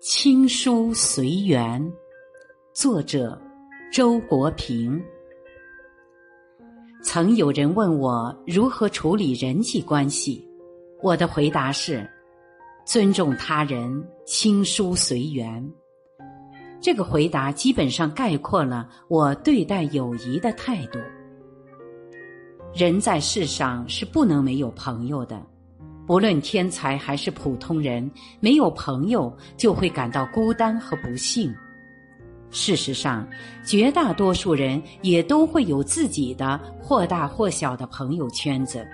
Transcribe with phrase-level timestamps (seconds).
[0.00, 1.92] 青书随缘，
[2.72, 3.38] 作者
[3.92, 4.98] 周国平。
[7.02, 10.42] 曾有人问我如何处理人际关系，
[11.02, 12.08] 我的回答是：
[12.82, 15.70] 尊重他人，青书随缘。
[16.80, 20.98] 这个回答基本上概括了我对待友谊的态度。
[22.72, 25.46] 人在世上是不能没有朋友的。
[26.10, 28.10] 不论天才还是普通人，
[28.40, 31.54] 没有朋友就会感到孤单和不幸。
[32.50, 33.24] 事实上，
[33.64, 38.84] 绝大多数人也都会有自己的或大或小的朋友圈子。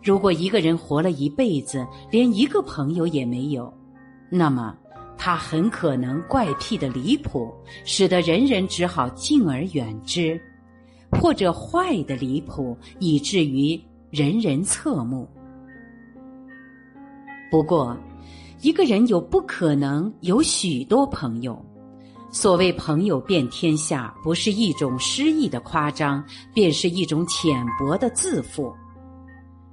[0.00, 3.74] 如果一个人活了一辈子连一个朋友也没有，
[4.30, 4.78] 那么
[5.18, 7.52] 他很可能怪癖的离谱，
[7.84, 10.38] 使得人人只好敬而远之；
[11.20, 13.76] 或者坏的离谱，以至于
[14.12, 15.28] 人人侧目。
[17.50, 17.96] 不过，
[18.60, 21.64] 一个人有不可能有许多朋友。
[22.30, 28.74] 所谓“朋友遍天下”，不是一种诗意的夸张，便是一种浅薄的自负。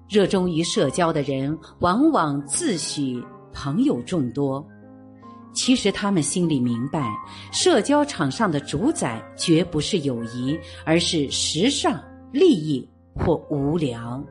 [0.07, 4.65] 热衷于社交的人，往往自诩朋友众多，
[5.51, 7.11] 其实他们心里明白，
[7.51, 11.99] 社交场上的主宰绝不是友谊，而是时尚、
[12.31, 14.23] 利益或无聊。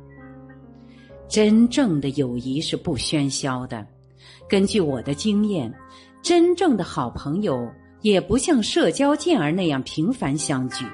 [1.33, 3.87] 真正的友谊是不喧嚣的。
[4.47, 5.73] 根据我的经验，
[6.21, 7.67] 真正的好朋友
[8.03, 10.85] 也不像社交健儿那样频繁相聚。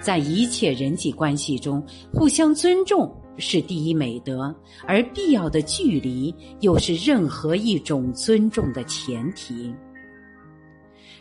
[0.00, 9.70] 在一切人际关系中，互相尊重是第一美德，而必要的距离又是任何一种尊重的前提。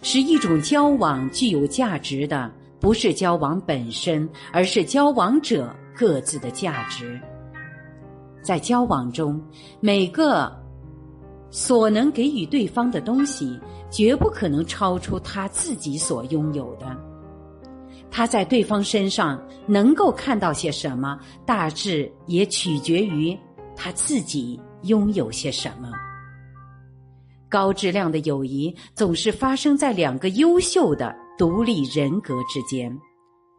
[0.01, 2.49] 使一种交往具有价值的，
[2.79, 7.19] 不是交往本身，而是交往者各自的价值。
[8.45, 9.41] 在交往中，
[9.79, 10.55] 每个
[11.49, 16.95] 所能给予对方的东西，绝不可能超出他自己所拥有的。
[18.11, 23.35] 他在对方身上能够看到些什么，大致也取决于
[23.75, 25.89] 他自己拥有些什么。
[27.49, 32.95] 高质量的友谊总是发生在两个优秀的独立人格之间。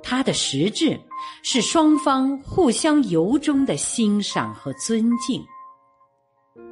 [0.02, 1.00] 它的实质
[1.42, 5.44] 是双方互相由衷的欣赏和尊敬。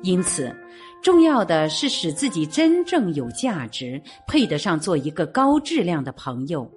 [0.03, 0.55] 因此，
[1.03, 6.71] 重要的是使自己真正有价值，配得上做一个高质量的朋友。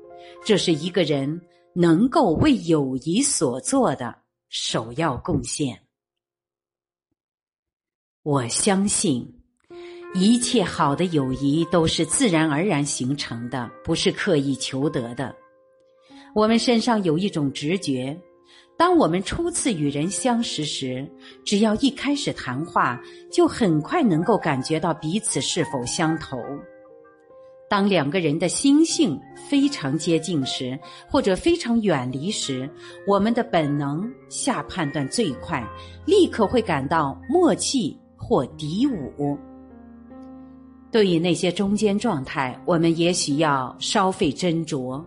[0.45, 1.41] 这是一个人
[1.73, 4.15] 能够为友谊所做的
[4.49, 5.79] 首要贡献。
[8.23, 9.41] 我相信，
[10.13, 15.33] 一切好的友谊都是自然而然形成的，不是刻意求得的。
[16.37, 18.15] 我们身上有一种直觉，
[18.77, 21.03] 当我们初次与人相识时，
[21.43, 26.37] 只要一开始谈话，就很快能够感觉到彼此是否相投。
[27.67, 32.69] 当两个人的心性非常接近时，或者非常远离时，
[33.07, 35.67] 我们的本能下判断最快，
[36.05, 39.35] 立刻会感到默契或敌伍。
[40.91, 45.03] 对于那些中间状态，我们也许要稍费斟酌。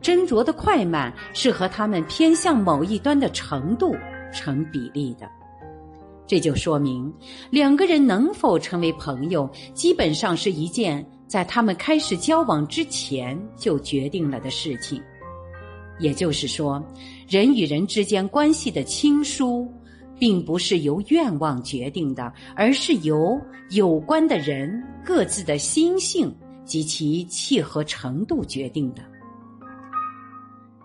[0.00, 3.96] 斟酌的快慢是和他们偏向某一端的程度
[4.32, 5.28] 成比例的，
[6.26, 7.12] 这就说明
[7.50, 15.02] 两个人能否成为朋友，基本上是一件在他们开始交往之前就决定了的事情。
[15.98, 16.80] 也就是说，
[17.28, 19.66] 人与人之间关系的亲疏，
[20.16, 23.36] 并不是由愿望决定的，而是由
[23.70, 26.32] 有关的人各自的心性
[26.64, 29.02] 及其契合程度决定的。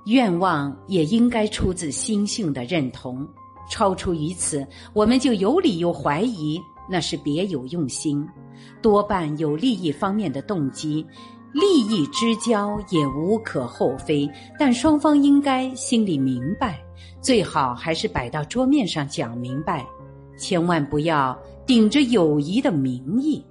[0.05, 3.27] 愿望也应该出自心性的认同，
[3.69, 6.59] 超出于此，我们就有理由怀疑
[6.89, 8.27] 那是别有用心，
[8.81, 11.05] 多半有利益方面的动机。
[11.53, 14.27] 利益之交也无可厚非，
[14.57, 16.83] 但双方应该心里明白，
[17.21, 19.85] 最好还是摆到桌面上讲明白，
[20.35, 23.45] 千万不要顶着友谊的名义。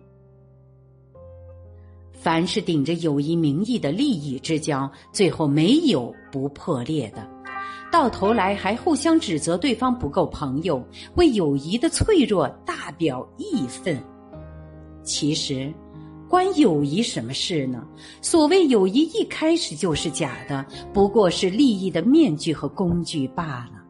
[2.23, 7.29] 凡是顶着友谊名义的利益之交，最后没有不破裂的，
[7.91, 10.81] 到头来还互相指责对方不够朋友，
[11.17, 14.01] 为友谊的脆弱大表义愤。
[15.03, 15.75] 其实，
[16.29, 17.85] 关友谊什么事呢？
[18.21, 23.83] 所谓友谊一开始就是假的，不过是利益的面具和工具罢了。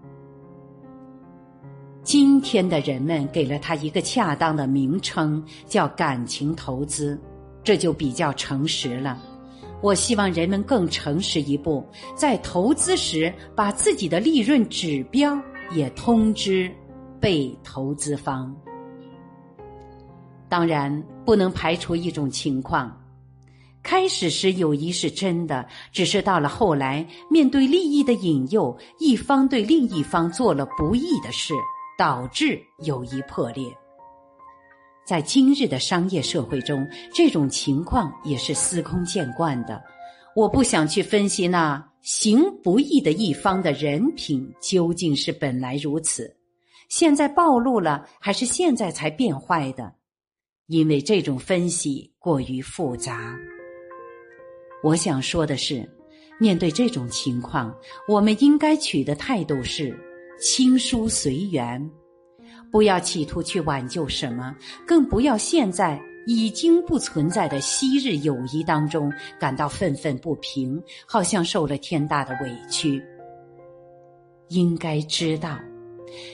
[2.02, 7.20] 今天的人们给了他一个恰当的名称，叫感情投资。
[7.64, 9.20] 这就比较诚实了。
[9.80, 15.36] 我希望人们更诚实一步，在投资时把自己的利润指标
[15.72, 16.72] 也通知
[17.20, 18.54] 被投资方。
[20.48, 22.96] 当然，不能排除一种情况：
[23.82, 31.54] 开始时友谊是真的，只是到了后来，面对利益的引诱，一方对另一方做了不义的事，
[31.98, 33.64] 导致友谊破裂。
[35.12, 39.84] 在今日的商业社会中，这种情况也是司空见惯的。
[40.34, 46.34] 我不想去分析那行不义的一方的人品究竟是本来如此，
[46.88, 49.92] 现在暴露了，还是现在才变坏的？
[50.68, 53.36] 因为这种分析过于复杂。
[54.82, 55.86] 我想说的是，
[56.40, 57.70] 面对这种情况，
[58.08, 59.94] 我们应该取的态度是
[60.40, 61.86] 轻疏随缘。
[62.72, 73.00] 不要企图去挽救什么，更不要现在已经不存在的昔日友谊当中感到愤愤不平，好像受了天大的委屈。
[74.48, 75.58] 应该知道，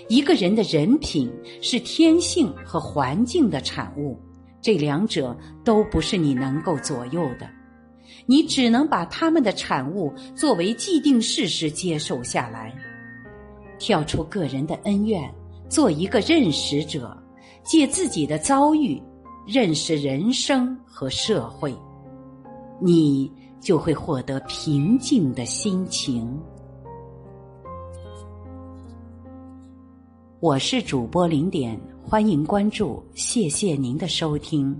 [0.08, 1.28] 一个人的人品
[1.60, 4.16] 是天性和环境的产物，
[4.62, 7.50] 这两者都不是你能够左右的，
[8.26, 12.72] 你只能把他们的产物作为既定事实接受下来，
[13.78, 15.28] 跳出个人的恩怨。
[15.68, 17.16] 做一个认识者，
[17.62, 19.00] 借自己的遭遇
[19.46, 21.74] 认识人生和社会，
[22.80, 23.30] 你
[23.60, 26.38] 就会获得平静的心情。
[30.40, 34.74] 我是主播零点，欢迎关注，谢谢您的收听。